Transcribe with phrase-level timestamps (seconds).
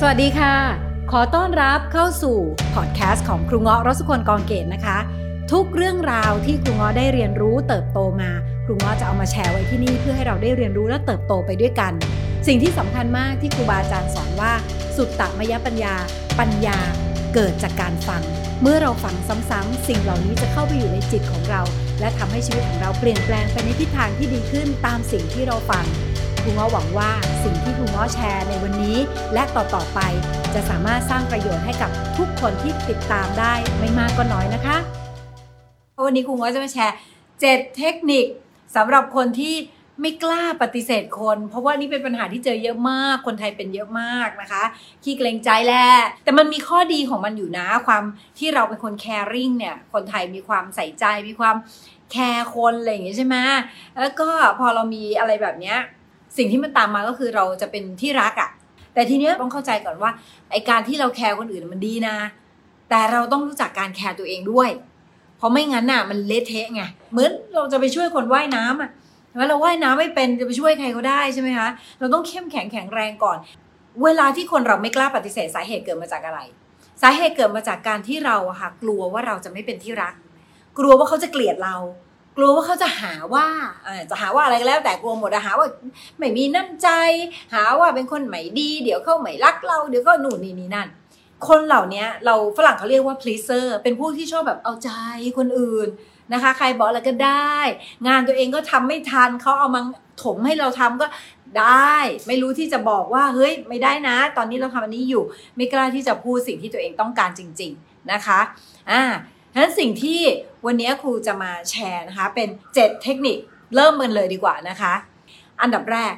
[0.00, 0.54] สวัสดีค่ะ
[1.10, 2.36] ขอต้อนรับเข้าสู่
[2.74, 4.98] พอดแคสต์ของครูเงาะรสุคนกองเกตนะคะ
[5.52, 8.30] ทุกเรื่องราวที่ครูเงาะได้เรียนรู้เติบโตมา
[8.64, 11.92] ครูเงาะจะเอามาแชร์ไว้ที่นี่เพื่อให้เราได้เรียนรู้และเติบโตไปด้วยกัน
[12.46, 14.52] สิ่งที่สำคัญมากที่ครูบาอาจารย์สอนว่า
[14.96, 15.94] สุดตมยปัญญา
[16.38, 16.78] ปัญญา
[17.34, 18.22] เกิดจากการฟัง
[18.62, 19.14] เมื่อเราฟัง
[19.50, 21.62] ซ้ำๆสิ่งเหล่านี้จะเข้าไปอยู่ในจิตของเรา
[22.00, 25.84] และทำให้ชีวิตของเราเปลี่ยนแปลงไปในทิศทางที่ดีขึ้นตามสิ่งที่เราฟัง
[26.46, 27.10] รูงาะหวังว่า
[27.44, 28.98] สิ่งที่ครูงาะแชร์ในวันนี้
[29.34, 30.00] และต่อๆไป
[30.54, 34.76] จะสามารถสร้างประโยชน์ให้กับทุกคนที่ติดตามได้ไม่มากก็น้อยนะคะ
[36.06, 36.94] วันนี้ครูงาะจะมาแชร์
[37.36, 38.26] 7 เทคนิค
[38.76, 39.54] สำหรับคนที่
[40.00, 44.62] ไม่กล้าปฏิเสธคน เพราะว่านี่เป็นปัญหาที่เจอเยอะมาก คนไทยเป็นเยอะมากนะคะ
[45.04, 45.86] ขี้เกรงใจแหละ
[46.24, 48.02] แต่มันมีข้อดีของมันอยู่นะ ความ
[48.38, 51.56] ที่เราเป็นคนแคริ่งเนี่ย คนไทยมีความใส่ใจ มีความ
[52.12, 53.36] แคร์คนอะไรอย่างเงี้ยใช่ไหม
[54.00, 54.28] แล้วก็
[54.58, 55.78] พอเรามีอะไรแบบเนี้ย
[56.38, 58.50] สิ่งที่มันตามมาก็คือเราจะเป็นที่รักอะ่ะ
[58.94, 60.10] แต่ทีเนี้ยต้องเข้าใจก่อนว่า
[60.50, 62.16] ไอการที่เราแคร์คนอื่นมันดีนะ
[62.90, 64.70] แต่เราต้องรู้จักการแคร์ตัวเองด้วย
[65.38, 68.90] เพราะไม่งั้นน่ะมันเละเทะไงเหมือนเราจะไปช่วยคนว่ายน้ำอะ
[69.36, 73.38] แล้วเราว่ายน้ำไม่เป็นจะไปช่วยใครเขาได้ใช่ไหมคะเราต้องเข้มแข็งแข็งแรงก่อน
[74.04, 76.40] เวลาที่คนเราไม่กล้าปฏิเสธสาเหตุเกิดมาจากอะไร
[77.02, 80.14] สาเหตุเกิดมาจากการที่เราค่ะกลัวว่าเราจะไม่เป็นที่รัก
[80.78, 81.76] กลัวว่าเขาจะเกลียดเรา
[82.36, 83.46] กลัวว่าเขาจะหาว่า
[84.10, 85.68] จะหาว่าอะไรก็แล้ว แต่กลัวหมดอะหาว่า
[86.18, 86.88] ไม่มีน้ำใจ
[87.54, 90.88] หาว่าเป็นคนไม่ดี เดี๋ยวเขาไม่รักเรา เดี๋ยวก็หนูนนี่นี่นั่น
[91.48, 94.90] คนเหล่านี้เราฝรั่งเขาเรียกว่า pleaser เป็นพวกที่ชอบแบบเอาใจ
[95.38, 95.88] คนอื่น
[96.32, 97.56] นะคะ ใครบอกอะไรก็ได้
[98.06, 99.80] งานตัวเองก็ทำไม่ทันเขาเอามา
[100.22, 101.06] ถมให้เราทำก็
[101.60, 105.24] ได้ ไม่รู้ที่จะบอกว่าเฮ้ยไม่ได้นะ ตอนนี้เราทำอันนี้อยู่
[105.56, 108.40] ไม่กล้าที่จะพูดสิ่งที่ตัวเองต้องการจริง ๆนะคะ
[108.90, 109.02] อ่า
[109.52, 110.20] ฉะนั้นสิ่งที่
[110.66, 113.38] วันนี้ครูจะมาแชร์นะคะ เป็น 7 เทคนิค
[113.74, 114.94] เริ่มกันเลยดีกว่านะคะ
[115.62, 116.14] อันดับแรก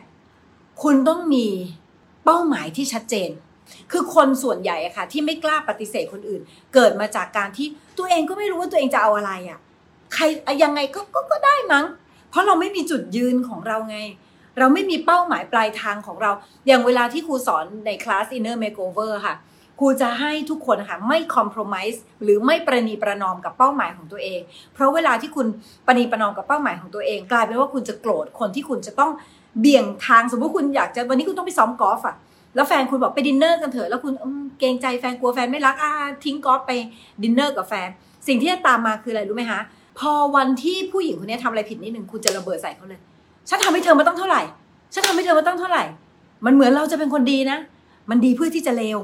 [0.82, 1.46] คุณต้องมี
[2.24, 3.30] เป้าหมายที่ชัดเจน
[3.92, 6.40] คือคนส่วนใหญ่อะค่ะ ที่ไม่กล้าปฏิเสธคนอื่น
[6.74, 7.66] เกิดมาจากการที่
[7.98, 9.58] ตัวเองก็ไม่รู้ว่าตัวเองจะเอาอะไรอะ
[10.14, 11.84] ใครอะยังไงก็ก็ก็ได้มั้ง
[12.30, 13.98] เพราะเราไม่มีจุดยืนของเราไง
[14.58, 16.30] เราไม่มีเป้าหมายปลายทางของเรา
[16.66, 19.34] อย่างเวลาที่ครูสอนในคลาส Inner Makeover ค่ะ
[19.78, 24.40] ครูจะให้ทุกคนนะคะไม่ compromise หรือไม่ประนีประนอมกับเป้าหมายของตัวเอง
[24.74, 25.46] เพราะเวลาที่คุณ
[25.86, 29.10] ประนีประนอมกับเป้าหมายของตัวเอง กลายเป็นว่าคุณจะโกรธคนที่คุณจะต้อง
[29.60, 32.16] เบี่ยงทางสมมติคุณอยากจะวันนี้คุณต้องไปซ้อมกอล์ฟอะ
[32.54, 34.12] แล้วแฟนคุณบอกไปดินเนอร์กันเถอะแล้วคุณ
[34.58, 35.92] เกรงใจแฟนกลัวแฟนไม่รักอ่า
[36.24, 36.72] ทิ้งกอล์ฟไป
[37.22, 37.88] ดินเนอร์กับแฟน
[38.28, 39.60] สิ่งที่จะตามมาคืออะไรรู้ไหมคะ
[39.98, 43.00] พอวันที่ผู้หญิงคนนี้ทำอะไรผิดนิดหนึ่งคุณจะระเบิดใส่เขาเลย
[43.48, 44.42] ฉันทำให้เธอมาต้องเท่าไหร่
[44.94, 45.84] ฉันทำให้เธอมาต้องเท่าไหร่
[46.46, 47.58] มันเหมือนเราจะเป็นคนดีนะ
[48.10, 48.98] มันดีเพื่อที่จะเลว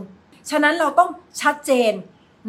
[0.51, 1.11] ฉะนั้นเราต้อง
[1.43, 1.93] ชัดเจน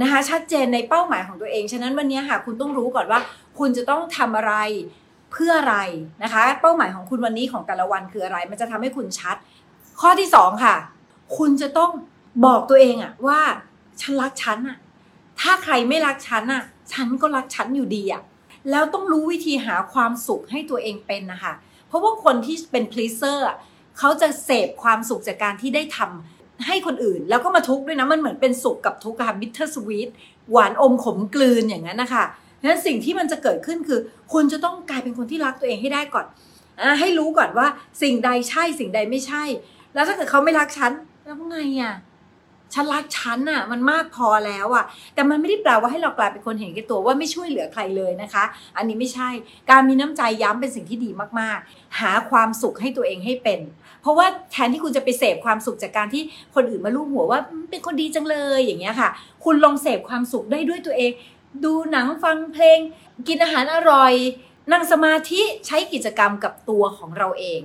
[0.02, 3.20] นะคะชัดเจนในเป้าหมายของตัวเอง ฉะนั้นวันนี้ค่ะคุณต้องรู้ก่อนว่า
[3.60, 4.54] คุณจะต้องทำอะไร
[5.32, 5.78] เพื่ออะไร
[6.24, 9.36] นะคะ เป้าหมายของคุณวันนี้ของแต่ละวันคืออะไร มันจะทำให้คุณชัด
[10.02, 10.76] ข้อที่สองค่ะ
[11.38, 11.92] คุณจะต้อง
[12.46, 13.40] บอกตัวเองอะว่า
[14.02, 14.78] ฉันรักฉันอะ
[15.42, 16.64] ถ้าใครไม่รักฉันอะ
[16.94, 18.22] ฉันก็รักฉันอยู่ดีอะ
[18.72, 21.54] แล้วต้องรู้วิธีหาความสุขให้ตัวเองเป็นนะคะ
[21.88, 23.58] เพราะว่าคนที่เป็น pleaser อะ
[23.98, 26.35] เขาจะเสพความสุขจากการที่ได้ทำ
[26.68, 30.10] ให้คนอื่น แล้วก็มาทุกข์ด้วยนะมันเหมือนเป็นสุขกับทุกข์ค่ะ bitter sweet
[30.52, 32.24] หวานอมขมกลืนอย่างนั้นนะคะ
[32.62, 34.00] ฉะนั้นสิ่งที่มันจะเกิดขึ้นคือ
[34.34, 36.26] คุณจะต้องกลายเป็นคนที่รักตัวเองให้ได้ก่อน
[36.82, 37.68] อให้รู้ก่อนว่า
[38.02, 39.44] สิ่งใดใช่สิ่งใดไม่ใช่
[39.94, 40.92] แล้วถ้าเกิดเขาไม่รักฉัน
[41.24, 41.96] แล้วไงอะ
[42.74, 48.44] ฉันรักฉันอะมันมากพอแล้วอะ แต่มันไม่ได้แปลว่าให้เรากลายเป็นคนเห็นแก่ตัวว่าไม่ช่วยเหลือใครเลยนะคะ
[48.78, 49.30] อันนี้ไม่ใช่
[49.72, 53.60] การมีน้ำใจย้ำเป็นสิ่งที่ดีมากๆ หาความสุขให้ตัวเองให้เป็น
[54.06, 56.24] เพราะว่าแทนที่คุณจะไปเสพความสุขจากการที่
[56.56, 57.40] คนอื่นมาลูบหัวว่า
[57.70, 59.10] เป็นคนดีจังเลยอย่างเงี้ยค่ะ
[59.44, 61.12] คุณลองเสพความสุขได้ด้วยตัวเอง
[61.64, 62.80] ดูหนังฟังเพลง
[63.28, 64.14] กินอาหารอร่อย
[64.72, 67.62] นั่งสมาธิใช้กิจกรรมกับตัวของเราเอง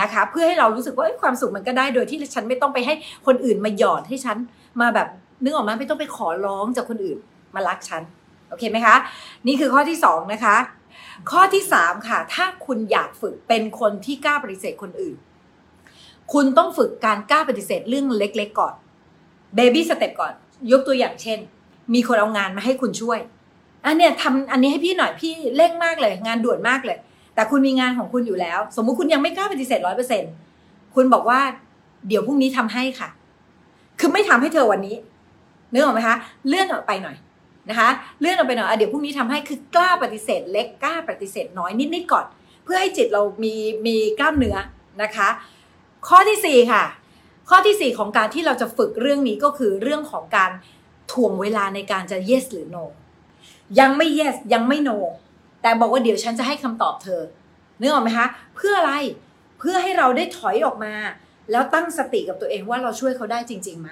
[0.00, 2.94] นะคะ เพื่อให้เรารู้สึกว่าความสุขมันก็ได้โดยที่ฉันไม่ต้องไปให้
[3.26, 4.36] คนอื่นมาหยอดให้ฉัน
[4.80, 5.08] มาแบบ
[5.42, 7.18] นึกออกมาไม่ต้องไปขอร้องจากคนอื่น
[7.54, 8.02] มารักฉัน
[8.48, 8.96] โอเคไหมคะ
[9.46, 10.56] นี่คือข้อที่สองนะคะ
[11.30, 15.16] ข้อที่สามค่ะ ถ้าคุณอยากฝึกเป็นคนที่กล้าปฏิเสธคนอื่น
[16.32, 18.74] คุณต้องฝึกการกล้าปฏิเสธเรื่องเล็ก ๆ ก่อน
[19.56, 20.32] เบบี้สเต็ปก่อน
[20.72, 21.38] ยกตัวอย่างเช่น
[21.94, 23.18] มีคนเอางานมาให้คุณช่วย
[23.86, 26.98] อันเนี้ยทำอันนี้ให้พี่หน่อยพี่เร่งมากเลย งานด่วนมากเลย
[27.34, 30.22] แต่คุณมีงานของคุณอยู่แล้ว สมมุติคุณยังไม่กล้าปฏิเสธร้อยเปอร์เซ็น
[30.94, 31.40] คุณบอกว่า
[32.08, 33.08] เดี๋ยวพรุ่งนี้ทำให้ค่ะ
[34.00, 34.96] คือไม่ทำให้เธอวันนี้
[35.72, 36.16] นึกออกไหมคะ
[36.48, 37.16] เลื่อนออกไปหน่อย
[37.70, 37.88] นะคะ
[38.20, 42.26] เลื่อนออกไปหน่อยอะเดี๋ยวพรุ่งนี้ทำให้คือกล้าปฏิเสธ เล็กกล้าปฏิเสธน้อยนิดๆก่อน
[42.64, 43.54] เพื่อให้จิตเรามี
[43.86, 44.56] มีกล้ามเนื้อ
[45.02, 45.28] นะคะ
[46.08, 46.84] ข้อที่สี่ค่ะ
[47.48, 50.50] ข้อที่สี่ของการที่เราจะฝึกเรื่องนี้ก็คือเรื่องของการ
[51.12, 52.84] ถ่วงเวลาในการจะ yes หรือ no
[53.80, 54.98] ยังไม่ yes ยังไม่ no
[55.62, 57.22] แต่บอกว่าเดี๋ยวฉันจะให้คำตอบเธอ
[57.80, 58.26] นึกออกไหมคะ
[58.56, 58.92] เพื่ออะไร
[59.58, 60.94] เพื่อให้เราได้ถอยออกมา
[61.50, 63.88] แล้วตั้งสติกับตัวเองว่าเราช่วยเขาได้จริงๆไหม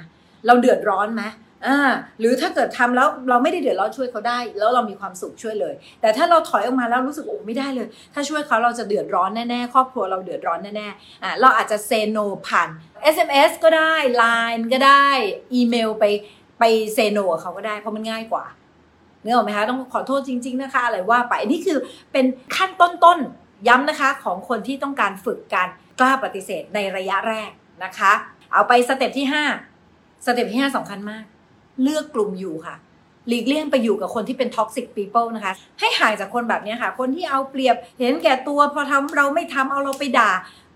[0.47, 1.23] เราเดือดร้อนไหม
[1.67, 1.79] อ่า
[2.21, 12.69] หรือถ้าเกิดทำแล้วเราไม่ได้เดือดร้อนช่วยเขาได้ แล้วเรามีความสุขช่วยเลย แต่ถ้าเราถอยออกมาแล้วรู้สึกโอ้ไม่ได้เลย ถ้าช่วยเขาเราจะเดือดร้อนแน่ๆครอบครัวเราเดือดร้อนแน่ๆอ่าเราอาจจะเซโนผ่าน
[13.15, 15.07] SMS ก็ได้ Line ก็ได้
[15.55, 16.05] อีเมลไป
[16.59, 16.65] ไป
[16.95, 18.45] เซโนเขาก็ได้เพราะมันง่ายกว่า
[19.23, 21.79] เนื้อออกไหมคะต้องขอโทษจริง ๆนะคะ อะไรว่าไปนนี้คือ
[22.13, 22.27] เป็น
[22.57, 25.69] ขั้นต้นๆย้ำนะคะของคนที่ต้องการฝึกการ
[26.01, 27.51] กล้าปฏิเสธในระยะแรก
[27.85, 28.13] นะคะ
[28.53, 29.27] เอาไป step ที่
[29.77, 31.25] 5 step ที่ 5สำคัญมาก
[31.83, 32.77] เลือกกลุ่มอยู่ค่ะ
[33.29, 40.31] หลีกเลี่ยงไปอยู่กับคนที่เป็น toxic people นะคะ ให้ห่างจากคนแบบนี้ค่ะ คนที่เอาเปรียบ เห็นแก่ตัวพอทำเราไม่ทำเอาเราไปด่า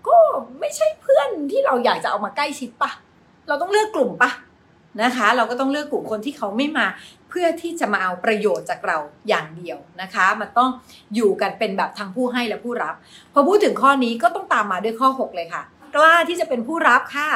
[0.07, 0.17] ก็
[0.59, 2.91] ไม่ใช่เพื่อนที่เราอยากจะเอามาใกล้ชิดปะ
[3.47, 4.31] เราต้องเลือกกลุ่มปะ
[5.03, 6.87] นะคะ เราก็ต้องเลือกกลุ่มคนที่เขาไม่มา
[7.29, 8.97] เพื่อที่จะมาเอาประโยชน์จากเรา
[9.29, 10.69] อย่างเดียวนะคะ มันต้อง
[11.15, 12.95] อยู่กันเป็นแบบทั้งผู้ให้และผู้รับ
[13.33, 15.61] พอพูดถึงข้อนี้ก็ต้องตามมาด้วยข้อ 6 เลยค่ะ
[15.95, 17.29] กล้าที่จะเป็นผู้รับค่ะ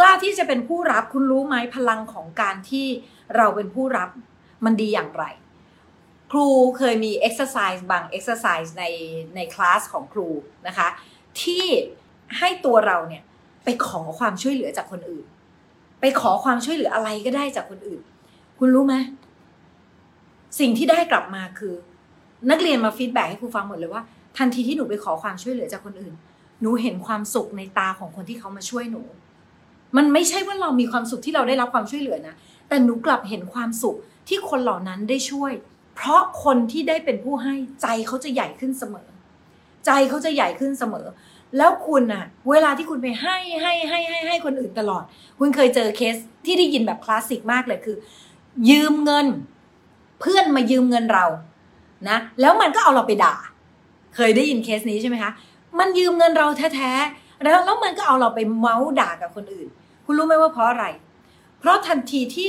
[0.00, 2.86] กล้าที่จะเป็นผู้รับคุณรู้ไหมพลังของการที่
[3.36, 4.08] เราเป็นผู้รับ
[4.64, 5.24] มันดีอย่างไร
[6.30, 6.48] ครู
[6.78, 8.84] เคยมี exercise บาง exercise ใน
[9.34, 10.28] ในคลาสของครู
[10.66, 10.88] นะคะ
[11.42, 11.64] ที่
[12.38, 13.22] ให้ตัวเราเนี่ย
[13.64, 15.26] ไปขอความช่วยเหลือจากคนอื่น
[16.00, 18.02] ไปขอความช่วยเหลืออะไรก็ได้จากคนอื่น
[18.58, 18.94] คุณรู้ไหม
[20.60, 21.74] สิ่งที่ได้กลับมาคือ
[22.50, 24.02] นักเรียนมาฟีดแบ็ให้ครูฟังหมดเลยว่า
[24.38, 26.14] ทันทีที่หนูไปขอความช่วยเหลือจากคนอื่น
[26.60, 29.02] หนูเห็นความสุขในตาของคนที่เขามาช่วยหนู
[29.96, 32.34] มันไม่ใช่ว่าเรามีความสุขที่เราได้รับความช่วยเหลือนะ
[32.68, 33.96] แต่หนูกลับเห็นความสุข
[34.28, 35.52] ที่คนเหล่านั้นได้ช่วย
[35.96, 39.08] เพราะคนที่ได้เป็นผู้ให้ใจเขาจะใหญ่ขึ้นเสมอ
[39.86, 41.06] ใจเขาจะใหญ่ขึ้นเสมอ
[41.58, 45.04] แล้วคุณอะเวลาที่คุณไปให้ให้ให้ให้ให้คนอื่นตลอด
[45.38, 46.16] คุณเคยเจอเคส
[46.46, 47.96] ที่ได้ยินแบบคลาสสิกมากเลยคือ
[48.70, 49.26] ยืมเงิน
[50.20, 51.26] เพื่อนมายืมเงินเรา
[52.08, 53.34] นะ แล้วมันก็เอาเราไปด่า
[54.16, 55.32] เคยได้ยินเคสนี้ใช่ไหมคะ
[55.78, 59.68] มันยืมเงินเราแท้ๆ แล้วแล้วมันก็เอาเราไปเมาส์ด่ากับคนอื่น
[60.04, 60.84] คุณรู้ไหมว่าเพราะอะไร
[61.58, 62.48] เพราะทันทีที่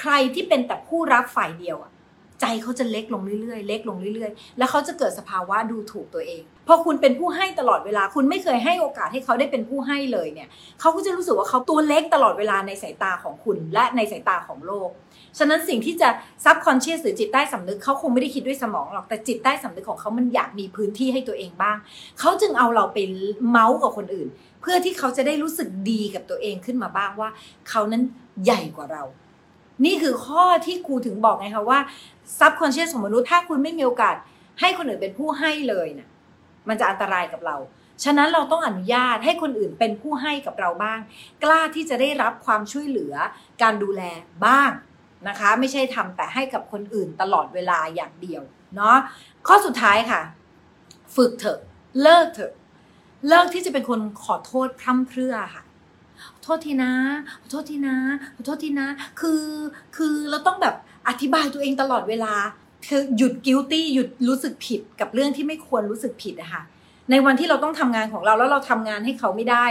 [0.00, 1.92] ใครที่เป็นแต่ผู้รับฝ่ายเดียวอะ
[2.40, 10.48] ใจเขาจะเล็กลงเรื่อยๆ เล็กลงเรื่อยๆ แล้วเขาจะเกิดสภาวะดูถูกตัวเอง พอคุณเป็นผู้ให้ตลอดเวลา คุณไม่เคยให้โอกาสให้เขาได้เป็นผู้ให้เลยเนี่ย
[10.80, 14.90] เขาก็จะรู้สึกว่าเขาตัวเล็กตลอดเวลาในสายตาของคุณและในสายตาของโลก
[15.38, 16.08] ฉะนั้นสิ่งที่จะ
[16.44, 21.76] ซับคอนเชียสหรือจิตใต้สำนึกเขาคงไม่ได้คิดด้วยสมองหรอก แต่จิตใต้สำนึกของเขามันอยากมีพื้นที่ให้ตัวเองบ้าง
[22.20, 22.98] เขาจึงเอาเราไป
[23.48, 24.28] เมาส์กับคนอื่น
[24.60, 27.28] เพื่อที่เขาจะได้รู้สึกดีกับตัวเองขึ้นมาบ้างว่า
[27.70, 28.02] เขานั้น
[28.44, 29.02] ใหญ่กว่าเรา
[29.84, 31.78] นี่คือข้อที่ครูถึงบอกไงคะว่า
[32.38, 34.16] ซับคอนเชียสของมนุษย์ถ้าคุณไม่มีโอกาส
[34.60, 36.08] ให้คนอื่นเป็นผู้ให้เลยนะ่ะ
[36.68, 37.56] มันจะอันตรายกับเรา
[38.04, 40.98] ฉะนั้นเราต้องอนุญาตให้คนอื่นเป็นผู้ให้กับเราบ้าง
[41.44, 43.14] กล้าที่จะได้รับความช่วยเหลือ
[43.62, 44.02] การดูแล
[44.46, 44.70] บ้าง
[45.28, 48.42] นะคะ ไม่ใช่ทำแต่ให้กับคนอื่นตลอดเวลาอย่างเดียว
[48.76, 48.96] เนาะ
[49.46, 50.20] ข้อสุดท้ายค่ะ
[51.16, 51.58] ฝึกเถอะ
[52.02, 52.52] เลิกเถอะ
[53.28, 55.62] เลิกที่จะเป็นคนขอโทษพร่ำเพรื่อค่ะ
[56.42, 56.92] โทษทีนะ
[57.40, 57.96] ขอโทษทีนะ
[58.36, 58.86] ขอโทษทีนะ
[59.20, 59.42] คือ
[59.96, 60.74] คือเราต้องแบบ
[61.08, 62.34] อธิบายตัวเองตลอดเวลา
[62.88, 66.62] คือหยุดกิลตี้หยุดรู้สึกผิดกับเรื่องที่ไม่ควรรู้สึกผิดอะค่ะ
[67.10, 69.66] ในวันที่เราต้องทำงานของเราแล้วเราทำงานให้เขาไม่ได้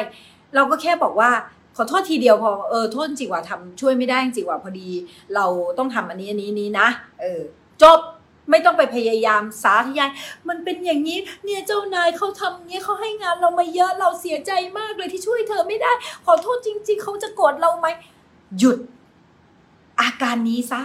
[0.56, 1.32] เราก็แค่บอกว่า
[1.78, 4.90] ขอโทษทีเดียวพอเออโทษจิว่าทำช่วยไม่ได้จริงว่าพอดี
[5.36, 5.46] เรา
[5.78, 6.88] ต้องทำอันนี้อันนี้นี้นะ
[7.22, 7.42] เออ
[7.82, 8.00] จบ
[8.50, 10.12] ไม่ต้องไปพยายามสาธยาย
[10.50, 15.92] มันเป็นอย่างนี้เนี่ยเจ้านายเขาทำเนี้ยเขาให้งานเรามาเยอะเราเสียใจมากเลยที่ช่วยเธอไม่ได้
[16.26, 17.88] ขอโทษจริง ๆเขาจะโกรธเราไหม
[18.60, 18.78] หยุด
[20.02, 20.82] อาการนี้ซะ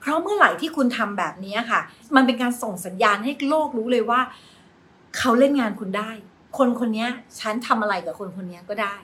[0.00, 1.80] เพราะเมื่อไหร่ที่คุณทำแบบนี้ค่ะ
[2.14, 4.20] มันเป็นการส่งสัญญาณให้โลกรู้เลยว่า
[5.18, 6.10] เขาเล่นงานคุณได้
[6.58, 7.06] คนคนนี้
[7.40, 8.94] ฉันทำอะไรกับคนคนนี้ก็ได้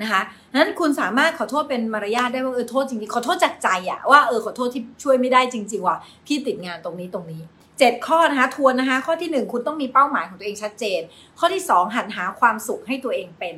[0.00, 0.20] นะคะ
[0.54, 5.96] นั้นคุณสามารถขอโทษเป็นมารยาทได้ว่าเออโทษจริงๆ ขอโทษจากใจอะว่าเออขอโทษที่ช่วยไม่ได้จริง ๆ ว่า
[6.26, 7.42] พี่ติดงานตรงนี้ตรงนี้
[7.78, 11.00] เจ็ดข้อนะคะทวนนะคะ ข้อที่ 1 คุณต้องมีเป้าหมายของตัวเองชัดเจน
[11.38, 13.54] ข้อที่ 2 หันหาความสุขให้ตัวเองเป็น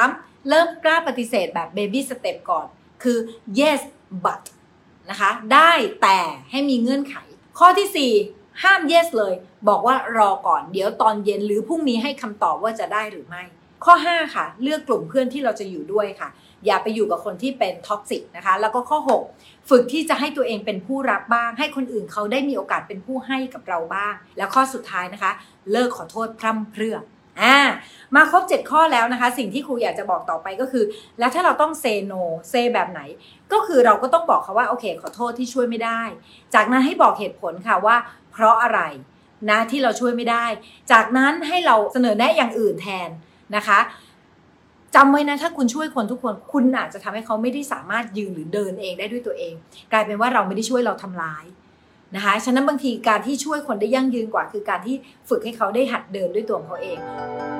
[0.00, 0.48] 3.
[0.48, 2.66] เริ่มกล้าปฏิเสธแบบ baby step ก่อน
[3.02, 3.18] คือ
[3.58, 3.80] yes
[4.24, 4.42] but
[5.10, 6.18] นะคะได้แต่
[6.50, 7.16] ให้มีเงื่อนไข
[7.58, 9.34] ข้อที่ 4 ห้าม yes เลย
[9.68, 13.42] บอกว่ารอก่อนเดี๋ยวตอนเย็นหรือพรุ่งนี้ให้คำตอบว่าจะได้หรือไม่
[13.84, 16.28] ข้อ 5 ค่ะ เลือกกลุ่มเพื่อนที่เราจะอยู่ด้วยค่ะ
[16.66, 18.98] อย่าไปอยู่กับคนที่เป็น toxic นะคะ แล้วก็ข้อ
[19.34, 25.32] 6 ฝึกที่จะให้ตัวเองเป็นผู้รับบ้าง ให้คนอื่นเขาได้มีโอกาสเป็นผู้ให้กับเราบ้าง แล้วข้อสุดท้ายนะคะ
[25.72, 26.96] เลิกขอโทษพร่ำเพรื่อ
[27.40, 27.58] อ่า
[28.16, 30.84] มาครบ 7 ข้อแล้วนะคะ สิ่งที่ครูอยากจะบอกต่อไปก็คือ
[31.18, 32.12] แล้วถ้าเราต้องเซโน
[32.50, 33.00] เซแบบไหน
[33.52, 36.02] ก็คือเราก็ต้องบอกเขาว่าโอเค ขอโทษที่ช่วยไม่ได้
[36.54, 37.96] จากนั้นให้บอกเหตุผลค่ะว่า
[38.32, 38.80] เพราะอะไร
[39.50, 40.46] นะที่เราช่วยไม่ได้
[40.92, 43.10] จากนั้นให้เราเสนอแนะอย่างอื่นแทน
[43.56, 43.78] นะคะ
[44.94, 49.54] จำไว้นะถ้าคุณช่วยคนทุกคนคุณอาจจะทำให้เขาไม่ได้สามารถยืนหรือเดินเองได้ด้วยตัวเอง
[49.92, 51.44] กลายเป็นว่าเราไม่ได้ช่วยเราทำร้าย
[52.14, 54.96] นะคะฉะนั้นบางทีการที่ช่วยคนได้ยั่งยืนกว่า คือการที่
[55.28, 56.98] ฝึกให้เขาได้หัดเดินด้วยตัวของเขาเอง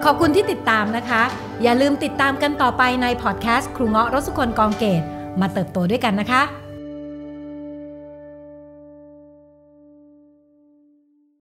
[0.05, 1.23] ขอบคุณที่ติดตามนะคะ
[1.63, 5.03] อย่าลืมติดตามกันต่อไปในพอดแคสต์ครูเงาะรสุคนกองเกต
[5.41, 6.68] มาเติบโตด้วยกันนะคะ